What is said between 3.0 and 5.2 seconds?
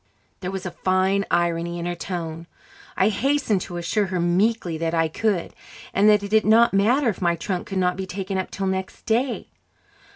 hastened to assure her meekly that I